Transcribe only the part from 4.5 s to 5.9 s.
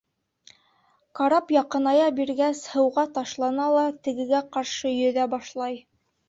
ҡаршы йөҙә башлай.